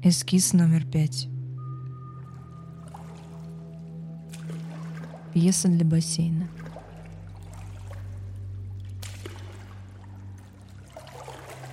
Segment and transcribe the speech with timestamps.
[0.00, 1.26] Эскиз номер пять.
[5.34, 6.46] Пьеса для бассейна.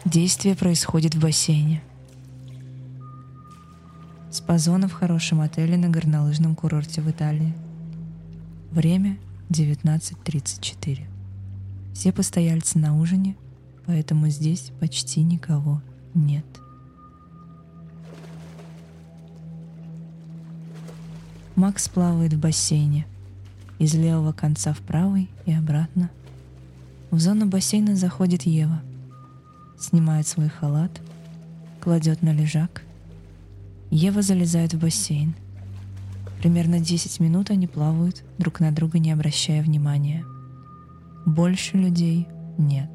[0.06, 1.84] Действие происходит в бассейне.
[4.32, 7.54] Спазона в хорошем отеле на горнолыжном курорте в Италии.
[8.72, 11.06] Время 19.34.
[11.94, 13.36] Все постояльцы на ужине,
[13.86, 15.84] поэтому здесь почти никого
[16.16, 16.65] нет.
[21.56, 23.06] Макс плавает в бассейне.
[23.80, 26.10] Из левого конца в правый и обратно.
[27.12, 28.82] В зону бассейна заходит Ева.
[29.80, 31.02] Снимает свой халат,
[31.80, 32.84] кладет на лежак.
[33.90, 35.34] Ева залезает в бассейн.
[36.40, 40.26] Примерно 10 минут они плавают, друг на друга не обращая внимания.
[41.26, 42.92] Больше людей нет.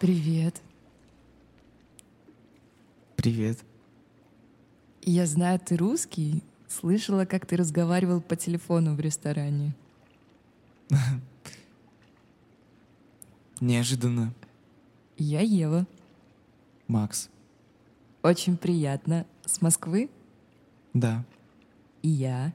[0.00, 0.62] Привет.
[3.16, 3.58] Привет.
[5.02, 6.44] Я знаю, ты русский.
[6.68, 9.74] Слышала, как ты разговаривал по телефону в ресторане.
[13.60, 14.32] Неожиданно.
[15.16, 15.84] Я Ева.
[16.86, 17.28] Макс.
[18.22, 19.26] Очень приятно.
[19.44, 20.10] С Москвы?
[20.94, 21.24] Да.
[22.02, 22.52] И я.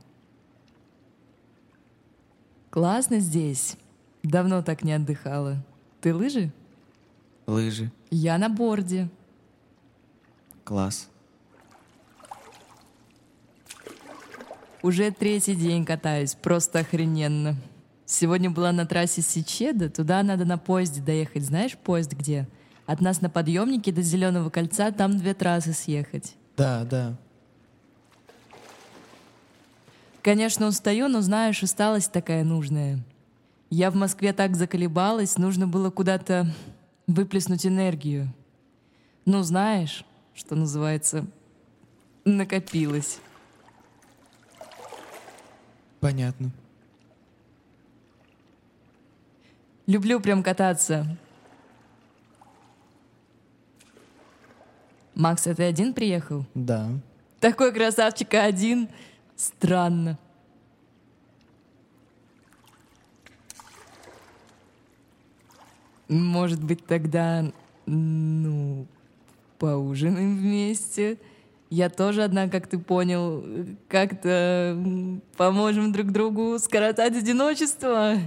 [2.70, 3.76] Классно здесь.
[4.24, 5.62] Давно так не отдыхала.
[6.00, 6.54] Ты лыжи?
[7.48, 7.92] Лыжи.
[8.10, 9.10] Я на борде.
[10.64, 11.10] Класс.
[14.82, 17.56] Уже третий день катаюсь, просто охрененно.
[18.06, 21.46] Сегодня была на трассе Сичеда, туда надо на поезде доехать.
[21.46, 22.48] Знаешь, поезд где?
[22.86, 26.36] От нас на подъемнике до Зеленого кольца там две трассы съехать.
[26.58, 27.18] Да, да.
[30.22, 33.04] Конечно, устаю, но знаешь, усталость такая нужная.
[33.70, 36.48] Я в Москве так заколебалась, нужно было куда-то
[37.08, 38.34] выплеснуть энергию.
[39.26, 41.26] Ну, знаешь, что называется,
[42.26, 43.20] накопилось.
[46.00, 46.52] Понятно.
[49.86, 51.18] Люблю прям кататься.
[55.16, 56.46] Макс, а ты один приехал?
[56.54, 56.90] Да.
[57.40, 58.90] Такой красавчик а один.
[59.36, 60.18] Странно.
[66.08, 67.46] Может быть, тогда,
[67.86, 68.86] ну,
[69.58, 71.18] поужинаем вместе?
[71.70, 73.44] Я тоже одна, как ты понял,
[73.88, 74.78] как-то
[75.38, 78.18] поможем друг другу скоротать одиночество.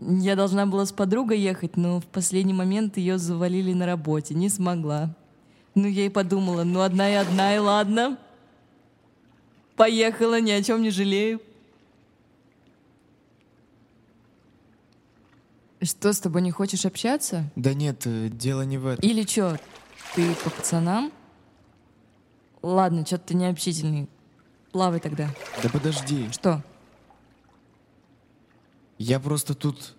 [0.00, 4.48] Я должна была с подругой ехать, но в последний момент ее завалили на работе, не
[4.48, 5.14] смогла.
[5.74, 8.18] Ну, я и подумала, ну, одна и одна, и ладно.
[9.76, 11.40] Поехала, ни о чем не жалею.
[15.80, 17.44] Что, с тобой не хочешь общаться?
[17.54, 19.08] Да нет, э, дело не в этом.
[19.08, 19.58] Или что,
[20.14, 21.12] ты по пацанам?
[22.62, 24.08] Ладно, что-то ты необщительный.
[24.72, 25.28] Плавай тогда.
[25.62, 26.28] Да подожди.
[26.32, 26.64] Что?
[28.98, 29.94] Я просто тут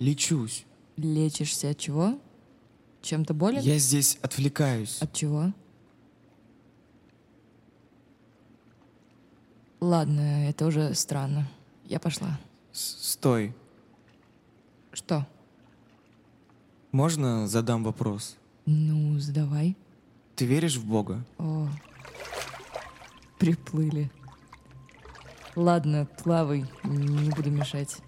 [0.00, 0.64] лечусь.
[0.96, 2.18] Лечишься от чего?
[3.02, 3.60] Чем-то болен?
[3.60, 5.00] Я здесь отвлекаюсь.
[5.00, 5.52] От чего?
[9.80, 11.46] Ладно, это уже странно.
[11.84, 12.38] Я пошла.
[12.72, 13.54] С- Стой.
[14.94, 15.26] Что?
[16.92, 18.36] Можно задам вопрос?
[18.64, 19.76] Ну, задавай.
[20.36, 21.24] Ты веришь в Бога?
[21.36, 21.68] О,
[23.40, 24.08] приплыли.
[25.56, 27.98] Ладно, плавай, не буду мешать.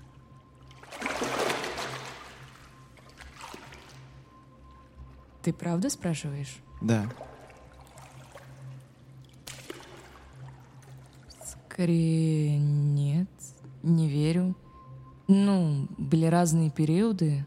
[5.43, 6.57] Ты правда спрашиваешь?
[6.81, 7.11] Да.
[11.69, 13.29] Скорее нет,
[13.83, 14.55] не верю.
[15.29, 17.45] Ну, были разные периоды.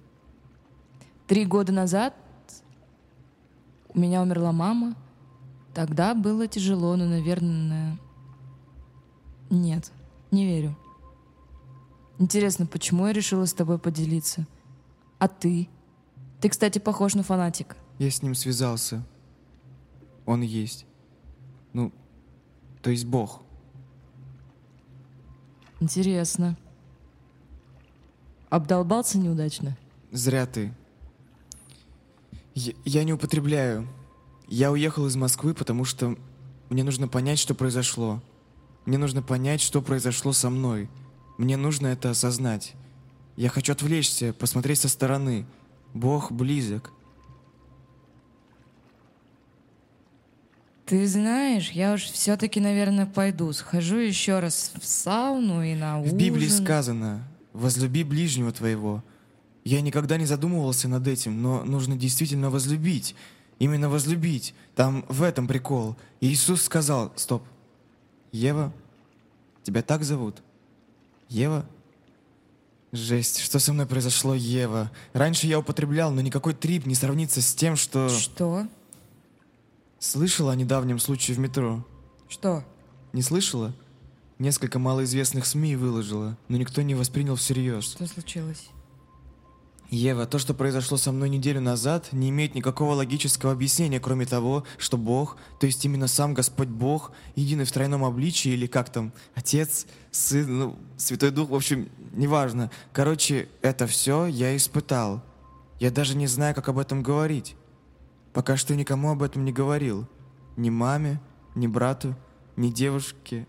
[1.28, 2.14] Три года назад
[3.90, 4.96] у меня умерла мама.
[5.74, 7.98] Тогда было тяжело, но, наверное...
[9.50, 9.92] Нет,
[10.31, 10.78] не верю.
[12.18, 14.46] Интересно, почему я решила с тобой поделиться?
[15.20, 15.70] А ты?
[16.42, 17.75] Ты, кстати, похож на фанатика.
[17.98, 19.04] Я с ним связался.
[20.25, 20.86] Он есть.
[21.74, 21.92] Ну,
[22.82, 23.42] то есть Бог.
[25.80, 26.58] Интересно.
[28.50, 29.78] Обдолбался неудачно?
[30.12, 30.74] Зря ты.
[32.56, 33.88] Я, я не употребляю.
[34.48, 36.18] Я уехал из Москвы, потому что
[36.69, 38.22] мне нужно понять, что произошло.
[38.86, 40.90] Мне нужно понять, что произошло со мной.
[41.38, 42.74] Мне нужно это осознать.
[43.36, 45.46] Я хочу отвлечься, посмотреть со стороны.
[45.94, 46.92] Бог близок.
[50.88, 53.54] Ты знаешь, я уж все-таки, наверное, пойду.
[53.54, 56.16] Схожу еще раз в сауну и на ужин.
[56.16, 57.24] В Библии сказано
[57.60, 59.04] «возлюби ближнего твоего».
[59.64, 63.16] Я никогда не задумывался над этим, но нужно действительно возлюбить.
[63.60, 64.56] Именно возлюбить.
[64.76, 65.96] Там в этом прикол.
[66.22, 67.44] И Иисус сказал, стоп,
[68.32, 68.74] Ева,
[69.64, 70.42] тебя так зовут?
[71.28, 71.66] Ева?
[72.92, 74.92] Жесть, что со мной произошло, Ева?
[75.14, 78.10] Раньше я употреблял, но никакой трип не сравнится с тем, что...
[78.10, 78.68] Что?
[80.00, 81.86] Слышала о недавнем случае в метро?
[82.30, 82.64] Что?
[83.14, 83.76] Не слышала?
[84.39, 87.91] Несколько малоизвестных СМИ выложила, но никто не воспринял всерьез.
[87.91, 88.69] Что случилось?
[89.89, 94.63] Ева, то, что произошло со мной неделю назад, не имеет никакого логического объяснения, кроме того,
[94.77, 99.12] что Бог, то есть именно сам Господь Бог, единый в тройном обличии, или как там,
[99.36, 102.71] Отец, Сын, ну, Святой Дух, в общем, неважно.
[102.94, 105.21] Короче, это все я испытал.
[105.81, 107.57] Я даже не знаю, как об этом говорить.
[108.31, 110.07] Пока что никому об этом не говорил.
[110.56, 111.19] Ни маме,
[111.56, 112.15] ни брату,
[112.56, 113.45] ни девушке.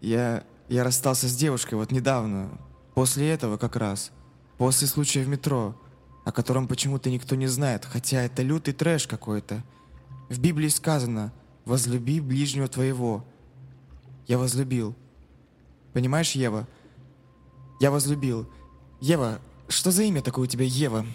[0.00, 2.50] Я, я расстался с девушкой вот недавно,
[2.94, 4.12] после этого как раз.
[4.58, 5.74] После случая в метро,
[6.24, 9.62] о котором почему-то никто не знает, хотя это лютый трэш какой-то.
[10.28, 11.32] В Библии сказано
[11.64, 13.24] «Возлюби ближнего твоего».
[14.26, 14.94] Я возлюбил.
[15.92, 16.66] Понимаешь, Ева?
[17.80, 18.50] Я возлюбил.
[19.00, 21.06] Ева, что за имя такое у тебя, Ева?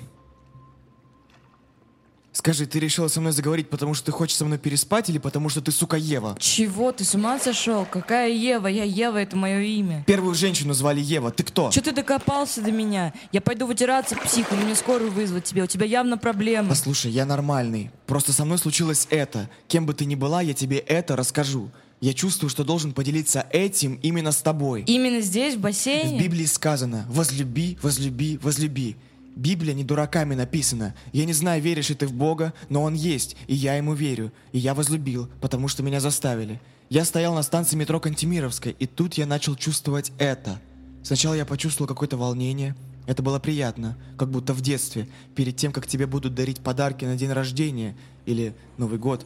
[2.34, 5.50] Скажи, ты решила со мной заговорить, потому что ты хочешь со мной переспать или потому
[5.50, 6.38] что ты, сука, Ева?
[6.40, 6.94] Чего?
[6.94, 7.86] Ты с ума сошел?
[7.86, 8.68] Какая Ева?
[8.68, 10.06] Я Ева, это мое имя.
[10.08, 11.32] Первую женщину звали Ева.
[11.32, 11.70] Ты кто?
[11.72, 13.14] Че ты докопался до меня?
[13.34, 15.64] Я пойду вытираться, псих, или мне скорую вызвать тебе.
[15.64, 16.70] У тебя явно проблемы.
[16.70, 17.92] Послушай, я нормальный.
[18.08, 19.50] Просто со мной случилось это.
[19.68, 21.70] Кем бы ты ни была, я тебе это расскажу.
[22.00, 24.84] Я чувствую, что должен поделиться этим именно с тобой.
[24.88, 26.18] Именно здесь, в бассейне?
[26.18, 28.96] В Библии сказано «возлюби, возлюби, возлюби».
[29.36, 30.94] Библия не дураками написана.
[31.14, 34.32] Я не знаю, веришь ли ты в Бога, но Он есть, и я Ему верю.
[34.52, 36.60] И я возлюбил, потому что меня заставили.
[36.90, 40.60] Я стоял на станции метро Кантемировской, и тут я начал чувствовать это.
[41.04, 42.76] Сначала я почувствовал какое-то волнение.
[43.08, 47.16] Это было приятно, как будто в детстве, перед тем, как тебе будут дарить подарки на
[47.16, 47.96] день рождения
[48.26, 49.26] или Новый год.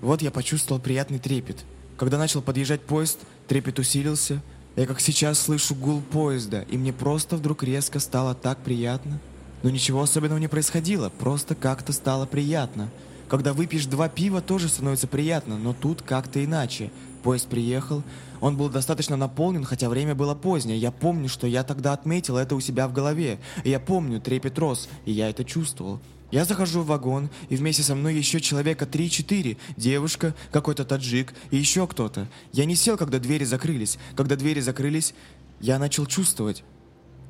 [0.00, 1.64] Вот я почувствовал приятный трепет.
[1.96, 3.18] Когда начал подъезжать поезд,
[3.48, 4.40] трепет усилился.
[4.76, 9.18] Я как сейчас слышу гул поезда, и мне просто вдруг резко стало так приятно.
[9.62, 12.90] Но ничего особенного не происходило, просто как-то стало приятно.
[13.28, 16.90] Когда выпьешь два пива, тоже становится приятно, но тут как-то иначе.
[17.22, 18.02] Поезд приехал,
[18.40, 20.78] он был достаточно наполнен, хотя время было позднее.
[20.78, 23.38] Я помню, что я тогда отметил это у себя в голове.
[23.64, 26.00] Я помню, трепет рос, и я это чувствовал.
[26.30, 29.56] Я захожу в вагон, и вместе со мной еще человека 3-4.
[29.76, 32.28] Девушка, какой-то таджик и еще кто-то.
[32.52, 33.98] Я не сел, когда двери закрылись.
[34.14, 35.14] Когда двери закрылись,
[35.60, 36.64] я начал чувствовать.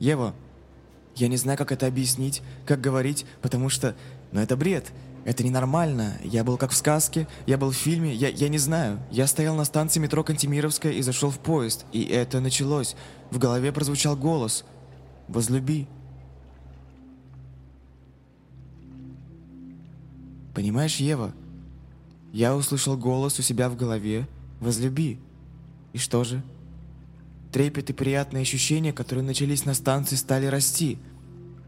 [0.01, 0.35] Ева,
[1.17, 3.95] я не знаю, как это объяснить, как говорить, потому что...
[4.33, 4.93] Ну, это бред.
[5.25, 6.19] Это ненормально.
[6.25, 8.99] Я был как в сказке, я был в фильме, я, я не знаю.
[9.11, 11.85] Я стоял на станции метро Кантемировская и зашел в поезд.
[11.93, 12.97] И это началось.
[13.31, 14.65] В голове прозвучал голос.
[15.29, 15.87] «Возлюби».
[20.55, 21.35] Понимаешь, Ева?
[22.33, 24.27] Я услышал голос у себя в голове
[24.61, 25.21] «Возлюби».
[25.93, 26.43] И что же?
[27.53, 30.99] Трепет и приятные ощущения, которые начались на станции, стали расти.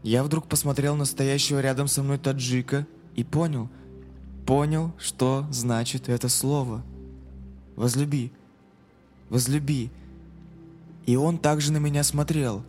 [0.03, 3.69] Я вдруг посмотрел на стоящего рядом со мной таджика и понял,
[4.45, 6.83] понял, что значит это слово.
[7.75, 8.31] «Возлюби,
[9.29, 9.89] возлюби».
[11.05, 12.63] И он также на меня смотрел.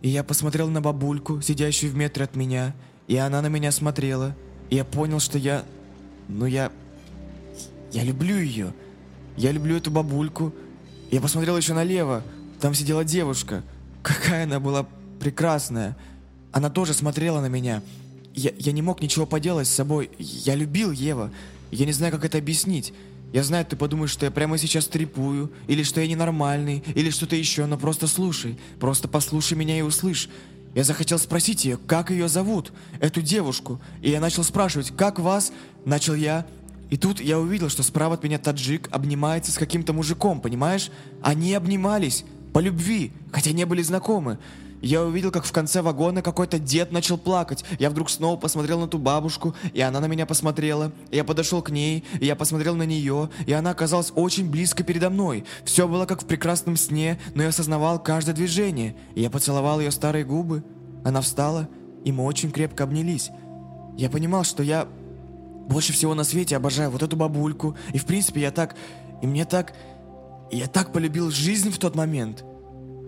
[0.00, 2.74] И я посмотрел на бабульку, сидящую в метре от меня,
[3.08, 4.34] и она на меня смотрела.
[4.70, 5.64] И я понял, что я...
[6.28, 6.70] Ну, я...
[7.90, 8.72] Я люблю ее.
[9.36, 10.54] Я люблю эту бабульку.
[11.10, 12.22] Я посмотрел еще налево.
[12.60, 13.62] Там сидела девушка.
[14.02, 14.86] Какая она была
[15.20, 15.96] прекрасная.
[16.52, 17.82] Она тоже смотрела на меня.
[18.34, 20.10] Я, я не мог ничего поделать с собой.
[20.18, 21.30] Я любил Ева.
[21.70, 22.92] Я не знаю, как это объяснить.
[23.32, 27.36] Я знаю, ты подумаешь, что я прямо сейчас трепую, или что я ненормальный, или что-то
[27.36, 28.58] еще, но просто слушай.
[28.80, 30.30] Просто послушай меня и услышь.
[30.74, 33.80] Я захотел спросить ее, как ее зовут, эту девушку.
[34.00, 35.52] И я начал спрашивать, как вас?
[35.84, 36.46] Начал я.
[36.88, 40.90] И тут я увидел, что справа от меня таджик обнимается с каким-то мужиком, понимаешь?
[41.20, 42.24] Они обнимались.
[42.52, 44.38] По любви, хотя не были знакомы.
[44.80, 47.64] Я увидел, как в конце вагона какой-то дед начал плакать.
[47.78, 50.92] Я вдруг снова посмотрел на ту бабушку, и она на меня посмотрела.
[51.10, 55.10] Я подошел к ней, и я посмотрел на нее, и она оказалась очень близко передо
[55.10, 55.44] мной.
[55.64, 58.94] Все было как в прекрасном сне, но я осознавал каждое движение.
[59.16, 60.62] Я поцеловал ее старые губы.
[61.04, 61.68] Она встала,
[62.04, 63.30] и мы очень крепко обнялись.
[63.96, 64.86] Я понимал, что я
[65.68, 67.76] больше всего на свете обожаю вот эту бабульку.
[67.92, 68.76] И в принципе я так...
[69.22, 69.74] И мне так...
[70.50, 72.44] Я так полюбил жизнь в тот момент.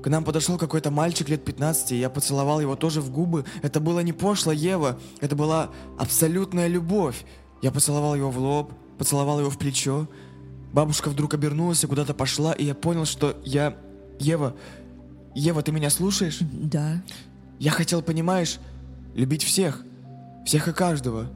[0.02, 3.44] К нам подошел какой-то мальчик лет 15, и я поцеловал его тоже в губы.
[3.62, 7.24] Это было не пошло, Ева, это была абсолютная любовь.
[7.60, 10.08] Я поцеловал его в лоб, поцеловал его в плечо.
[10.72, 13.76] Бабушка вдруг обернулась и куда-то пошла, и я понял, что я...
[14.18, 14.54] Ева...
[15.34, 16.38] Ева, ты меня слушаешь?
[16.40, 17.02] Да.
[17.58, 18.58] Я хотел, понимаешь,
[19.14, 19.84] любить всех.
[20.44, 21.30] Всех и каждого.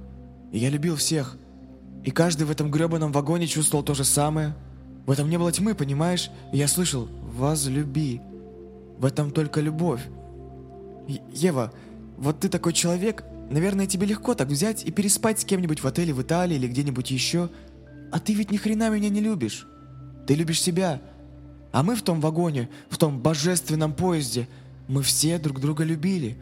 [0.52, 1.36] И я любил всех.
[2.02, 4.54] И каждый в этом гребаном вагоне чувствовал то же самое.
[5.06, 6.30] В этом не было тьмы, понимаешь?
[6.52, 8.20] Я слышал «возлюби».
[8.98, 10.00] В этом только любовь.
[11.08, 11.72] Е- Ева,
[12.16, 16.14] вот ты такой человек, наверное, тебе легко так взять и переспать с кем-нибудь в отеле
[16.14, 17.50] в Италии или где-нибудь еще.
[18.12, 19.66] А ты ведь ни хрена меня не любишь.
[20.26, 21.02] Ты любишь себя.
[21.72, 24.48] А мы в том вагоне, в том божественном поезде,
[24.86, 26.38] мы все друг друга любили.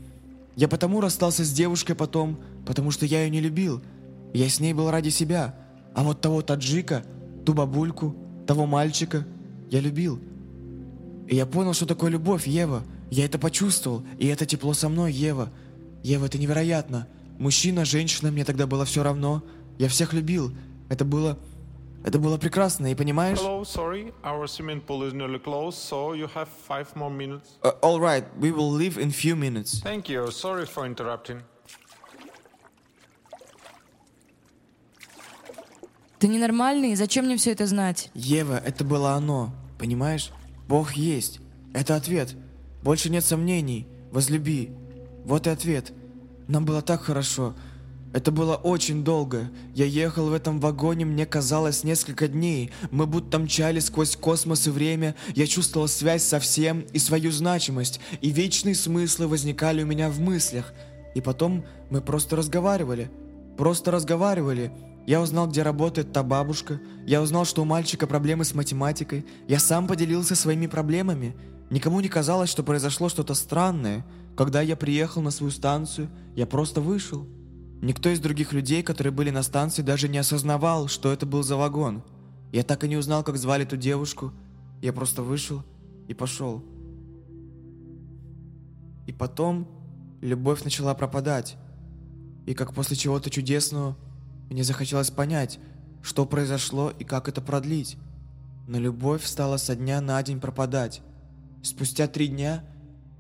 [0.55, 3.83] Я потому расстался с девушкой потом, потому что я ее не любил.
[4.35, 5.55] Я с ней был ради себя.
[5.95, 7.05] А вот того таджика,
[7.45, 8.15] ту бабульку,
[8.47, 9.25] того мальчика
[9.71, 10.21] я любил.
[11.29, 12.83] И я понял, что такое любовь, Ева.
[13.11, 15.51] Я это почувствовал, и это тепло со мной, Ева.
[16.03, 17.07] Ева, это невероятно.
[17.39, 19.43] Мужчина, женщина, мне тогда было все равно.
[19.79, 20.53] Я всех любил.
[20.89, 21.39] Это было...
[22.05, 23.39] Это было прекрасно, и понимаешь?
[23.39, 27.57] Hello, sorry, our swimming pool is nearly closed, so you have five more minutes.
[27.63, 29.81] Uh, all right, we will leave in few minutes.
[29.81, 31.43] Thank you, sorry for interrupting.
[36.23, 36.95] Ты ненормальный?
[36.95, 38.09] Зачем мне все это знать?
[38.15, 40.31] Ева, это было оно, понимаешь?
[40.69, 41.41] Бог есть.
[41.75, 42.37] Это ответ.
[42.85, 43.89] Больше нет сомнений.
[44.13, 44.71] Возлюби.
[45.25, 45.93] Вот и ответ.
[46.47, 47.57] Нам было так хорошо.
[48.13, 49.51] Это было очень долго.
[49.75, 52.71] Я ехал в этом вагоне, мне казалось, несколько дней.
[52.93, 55.17] Мы будто мчали сквозь космос и время.
[55.35, 57.99] Я чувствовал связь со всем и свою значимость.
[58.21, 60.73] И вечные смыслы возникали у меня в мыслях.
[61.17, 63.11] И потом мы просто разговаривали.
[63.57, 64.71] Просто разговаривали.
[65.07, 66.81] Я узнал, где работает та бабушка.
[67.07, 69.27] Я узнал, что у мальчика проблемы с математикой.
[69.49, 71.35] Я сам поделился своими проблемами.
[71.71, 74.07] Никому не казалось, что произошло что-то странное.
[74.37, 77.27] Когда я приехал на свою станцию, я просто вышел.
[77.81, 81.57] Никто из других людей, которые были на станции, даже не осознавал, что это был за
[81.57, 82.05] вагон.
[82.53, 84.33] Я так и не узнал, как звали ту девушку.
[84.81, 85.65] Я просто вышел
[86.07, 86.63] и пошел.
[89.07, 89.67] И потом
[90.21, 91.57] любовь начала пропадать.
[92.47, 93.97] И как после чего-то чудесного,
[94.53, 95.59] мне захотелось понять,
[96.03, 97.97] что произошло и как это продлить.
[98.67, 101.03] Но любовь стала со дня на день пропадать.
[101.63, 102.65] Спустя три дня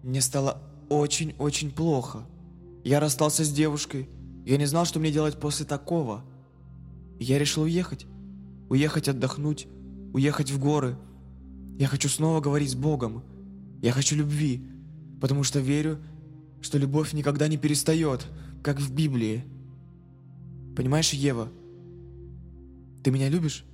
[0.02, 2.26] мне стало очень-очень плохо.
[2.84, 4.08] Я расстался с девушкой.
[4.44, 6.24] Я не знал, что мне делать после такого.
[7.18, 8.06] Я решил уехать.
[8.68, 9.68] Уехать отдохнуть.
[10.12, 10.98] Уехать в горы.
[11.78, 13.22] Я хочу снова говорить с Богом.
[13.80, 14.66] Я хочу любви.
[15.20, 15.98] Потому что верю,
[16.60, 18.26] что любовь никогда не перестает,
[18.62, 19.44] как в Библии.
[20.76, 21.48] Понимаешь, Ева?
[23.02, 23.64] Ты меня любишь?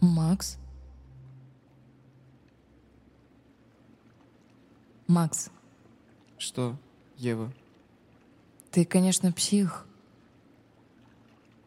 [0.00, 0.56] Макс?
[5.06, 5.50] Макс,
[6.38, 6.76] Что,
[7.16, 7.52] Ева?
[8.70, 9.84] ты, конечно, псих,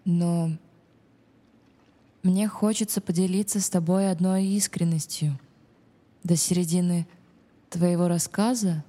[0.05, 0.51] но
[2.23, 5.37] мне хочется поделиться с тобой одной искренностью.
[6.23, 7.05] До середины
[7.69, 8.85] твоего рассказа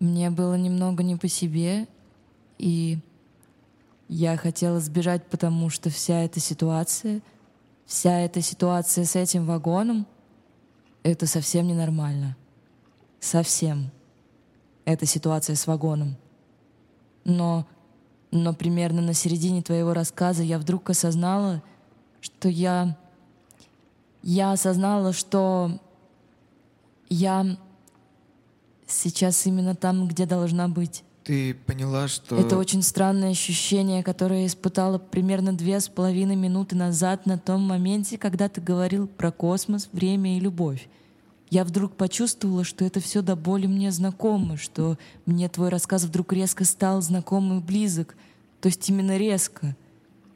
[0.00, 1.86] мне было немного не по себе,
[2.58, 2.98] и
[4.08, 7.20] я хотела сбежать, потому что вся эта ситуация,
[7.86, 10.06] вся эта ситуация с этим вагоном,
[11.02, 12.36] это совсем ненормально.
[13.20, 13.90] Совсем.
[14.84, 16.16] Эта ситуация с вагоном.
[17.24, 17.66] Но,
[18.30, 21.62] но примерно на середине твоего рассказа я вдруг осознала,
[22.20, 22.96] что я...
[24.22, 25.78] Я осознала, что
[27.08, 27.56] я
[28.88, 31.04] сейчас именно там, где должна быть.
[31.24, 32.36] Ты поняла, что...
[32.36, 37.60] Это очень странное ощущение, которое я испытала примерно две с половиной минуты назад на том
[37.60, 40.88] моменте, когда ты говорил про космос, время и любовь.
[41.50, 46.32] Я вдруг почувствовала, что это все до боли мне знакомо, что мне твой рассказ вдруг
[46.32, 48.16] резко стал знаком и близок.
[48.60, 49.76] То есть именно резко.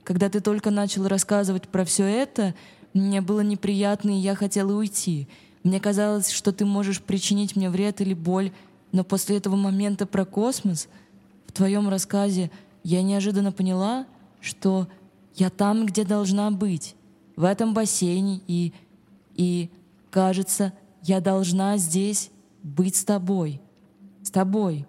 [0.04, 2.54] Когда ты только начал рассказывать про все это,
[2.92, 5.28] мне было неприятно, и я хотела уйти.
[5.62, 8.52] Мне казалось, что ты можешь причинить мне вред или боль,
[8.90, 10.88] но после этого момента про космос
[11.46, 12.50] в твоем рассказе
[12.82, 14.06] я неожиданно поняла,
[14.40, 14.88] что
[15.34, 16.94] я там, где должна быть,
[17.36, 18.72] в этом бассейне, и,
[19.34, 19.70] и
[20.10, 22.30] кажется, я должна здесь
[22.62, 23.60] быть с тобой.
[24.22, 24.86] С тобой.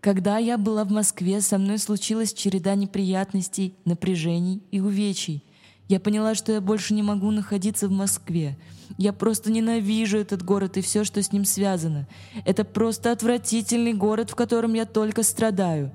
[0.00, 5.42] Когда я была в Москве, со мной случилась череда неприятностей, напряжений и увечий.
[5.88, 8.58] Я поняла, что я больше не могу находиться в Москве.
[8.98, 12.08] Я просто ненавижу этот город и все, что с ним связано.
[12.44, 15.92] Это просто отвратительный город, в котором я только страдаю.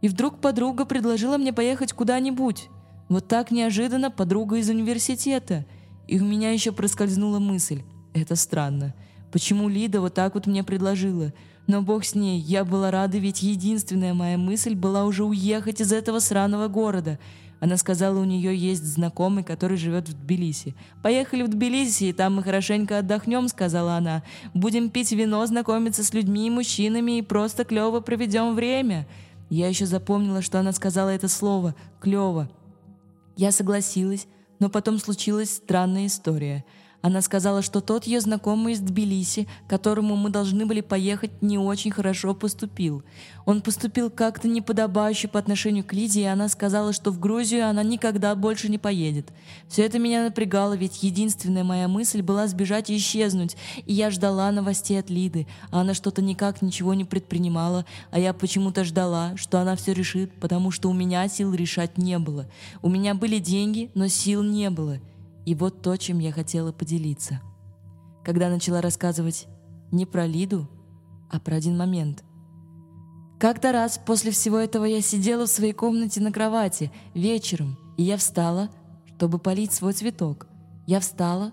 [0.00, 2.68] И вдруг подруга предложила мне поехать куда-нибудь.
[3.08, 5.64] Вот так неожиданно подруга из университета.
[6.06, 7.82] И у меня еще проскользнула мысль.
[8.14, 8.94] Это странно.
[9.32, 11.32] Почему Лида вот так вот мне предложила?
[11.66, 15.92] Но бог с ней, я была рада, ведь единственная моя мысль была уже уехать из
[15.92, 17.18] этого сраного города.
[17.62, 20.74] Она сказала, у нее есть знакомый, который живет в Тбилиси.
[21.00, 24.24] «Поехали в Тбилиси, и там мы хорошенько отдохнем»,— сказала она.
[24.52, 29.06] «Будем пить вино, знакомиться с людьми и мужчинами и просто клево проведем время».
[29.48, 32.50] Я еще запомнила, что она сказала это слово «клево».
[33.36, 34.26] Я согласилась,
[34.58, 36.64] но потом случилась странная история—
[37.02, 41.58] она сказала, что тот ее знакомый из Тбилиси, к которому мы должны были поехать, не
[41.58, 43.02] очень хорошо поступил.
[43.44, 47.82] Он поступил как-то неподобающе по отношению к Лиде, и она сказала, что в Грузию она
[47.82, 49.32] никогда больше не поедет.
[49.66, 54.52] Все это меня напрягало, ведь единственная моя мысль была сбежать и исчезнуть, и я ждала
[54.52, 59.58] новостей от Лиды, а она что-то никак ничего не предпринимала, а я почему-то ждала, что
[59.58, 62.46] она все решит, потому что у меня сил решать не было.
[62.80, 65.00] У меня были деньги, но сил не было.
[65.44, 67.40] И вот то, чем я хотела поделиться.
[68.24, 69.46] Когда начала рассказывать
[69.90, 70.68] не про Лиду,
[71.30, 72.24] а про один момент.
[73.40, 78.16] Как-то раз после всего этого я сидела в своей комнате на кровати вечером, и я
[78.16, 78.70] встала,
[79.16, 80.46] чтобы полить свой цветок.
[80.86, 81.52] Я встала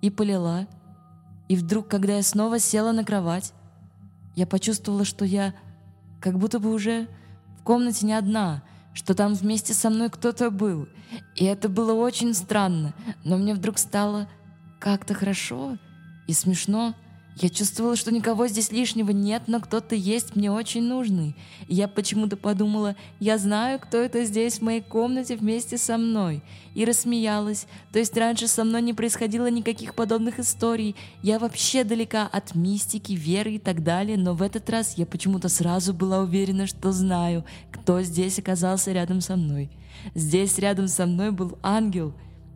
[0.00, 0.68] и полила,
[1.48, 3.52] и вдруг, когда я снова села на кровать,
[4.36, 5.54] я почувствовала, что я
[6.20, 7.08] как будто бы уже
[7.58, 8.62] в комнате не одна—
[8.94, 10.88] что там вместе со мной кто-то был.
[11.34, 14.28] И это было очень странно, но мне вдруг стало
[14.80, 15.76] как-то хорошо
[16.26, 16.94] и смешно.
[17.36, 21.34] Я чувствовала, что никого здесь лишнего нет, но кто-то есть мне очень нужный.
[21.66, 26.42] И я почему-то подумала, я знаю, кто это здесь в моей комнате вместе со мной.
[26.76, 27.66] И рассмеялась.
[27.92, 30.94] То есть раньше со мной не происходило никаких подобных историй.
[31.22, 35.48] Я вообще далека от мистики, веры и так далее, но в этот раз я почему-то
[35.48, 39.70] сразу была уверена, что знаю, кто здесь оказался рядом со мной.
[40.14, 42.14] Здесь рядом со мной был ангел.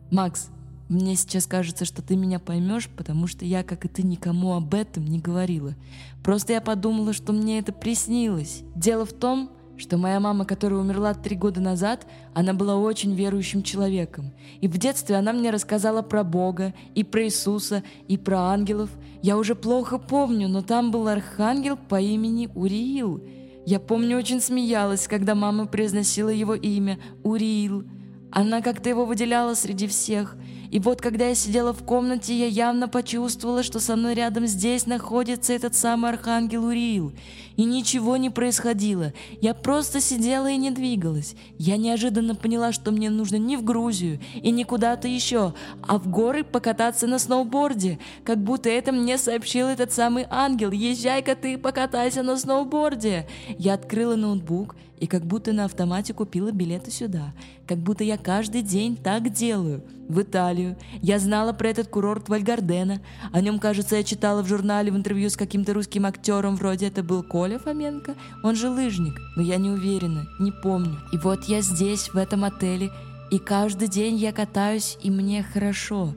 [0.09, 0.49] Макс,
[0.89, 4.73] мне сейчас кажется, что ты меня поймешь, потому что я, как и ты, никому об
[4.73, 5.75] этом не говорила.
[6.23, 8.63] Просто я подумала, что мне это приснилось.
[8.75, 13.61] Дело в том, что моя мама, которая умерла три года назад, она была очень верующим
[13.61, 14.33] человеком.
[14.61, 18.89] И в детстве она мне рассказала про Бога, и про Иисуса, и про ангелов.
[19.21, 23.23] Я уже плохо помню, но там был архангел по имени Уриил.
[23.67, 27.83] Я помню, очень смеялась, когда мама произносила его имя— Уриил.
[28.31, 30.35] Она как-то его выделяла среди всех—
[30.71, 34.85] и вот когда я сидела в комнате, я явно почувствовала, что со мной рядом здесь
[34.85, 37.11] находится этот самый архангел Уриил.
[37.55, 39.11] И ничего не происходило.
[39.41, 41.35] Я просто сидела и не двигалась.
[41.57, 45.53] Я неожиданно поняла, что мне нужно не в Грузию и не куда-то еще,
[45.85, 47.99] а в горы покататься на сноуборде.
[48.23, 50.71] Как будто это мне сообщил этот самый ангел.
[50.71, 53.27] «Езжай-ка ты, покатайся на сноуборде!»
[53.57, 57.33] Я открыла ноутбук и как будто на автомате купила билеты сюда.
[57.67, 59.83] Как будто я каждый день так делаю.
[60.09, 60.75] В Италию.
[61.01, 62.99] Я знала про этот курорт Вальгардена.
[63.31, 67.03] О нем, кажется, я читала в журнале в интервью с каким-то русским актером, вроде это
[67.03, 68.15] был Коля Фоменко.
[68.43, 70.97] Он же лыжник, но я не уверена, не помню.
[71.13, 72.89] И вот я здесь, в этом отеле,
[73.29, 76.15] и каждый день я катаюсь, и мне хорошо.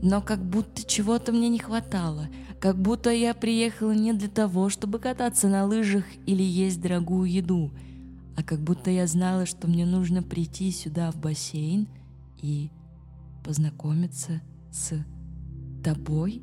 [0.00, 2.28] Но как будто чего-то мне не хватало.
[2.60, 7.70] Как будто я приехала не для того, чтобы кататься на лыжах или есть дорогую еду—
[8.38, 11.88] а как будто я знала, что мне нужно прийти сюда в бассейн
[12.40, 12.70] и
[13.44, 14.92] познакомиться с
[15.82, 16.40] тобой,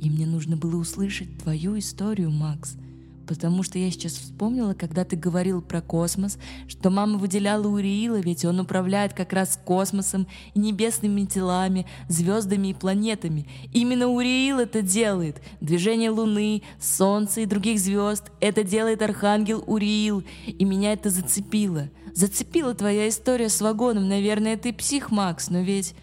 [0.00, 2.76] и мне нужно было услышать твою историю, Макс—
[3.26, 8.44] Потому что я сейчас вспомнила, когда ты говорил про космос, что мама выделяла Уриила, ведь
[8.44, 13.48] он управляет как раз космосом и небесными телами, звездами и планетами.
[13.72, 15.42] Именно Уриил это делает.
[15.60, 20.22] Движение Луны, Солнца и других звезд— это делает Архангел Уриил.
[20.46, 21.90] И меня это зацепило.
[22.14, 24.08] Зацепила твоя история с вагоном.
[24.08, 25.94] Наверное, ты псих, Макс, но ведь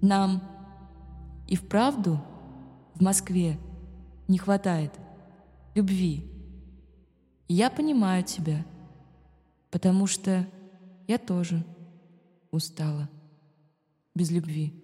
[0.00, 0.42] нам
[1.48, 2.20] и вправду
[2.94, 3.58] в Москве
[4.28, 4.92] не хватает
[5.74, 6.37] любви.
[7.48, 8.62] Я понимаю тебя,
[9.70, 10.46] потому что
[11.06, 11.64] я тоже
[12.50, 13.08] устала
[14.14, 14.74] без любви.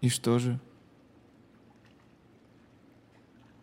[0.00, 0.58] И что же?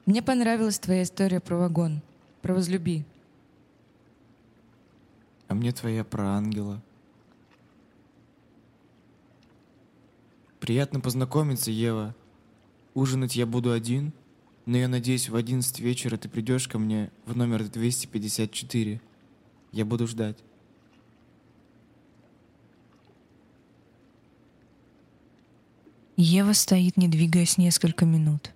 [0.06, 2.02] Мне понравилась твоя история про вагон,
[2.42, 3.06] про возлюби.
[5.48, 6.82] А мне твоя про ангела.
[10.64, 12.16] Приятно познакомиться, Ева.
[12.94, 14.14] Ужинать я буду один,
[14.66, 19.02] но я надеюсь, в 11 вечера ты придешь ко мне в номер 254.
[19.74, 20.38] Я буду ждать.
[26.16, 28.54] Ева стоит, не двигаясь несколько минут.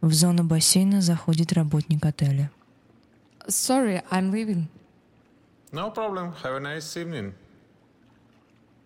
[0.00, 2.50] В зону бассейна заходит работник отеля.
[3.46, 4.66] Sorry, I'm leaving.
[5.70, 6.34] No problem.
[6.42, 7.32] Have a nice evening.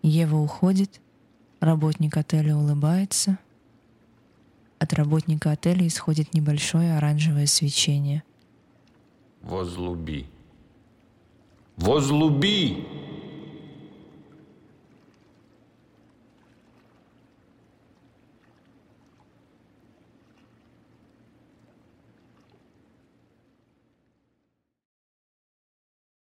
[0.03, 1.01] Ева уходит,
[1.59, 3.37] работник отеля улыбается.
[4.79, 8.23] От работника отеля исходит небольшое оранжевое свечение.
[9.41, 10.25] Возлюби.
[11.77, 12.85] Возлюби!